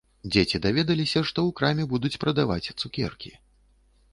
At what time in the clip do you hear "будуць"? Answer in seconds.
1.93-2.13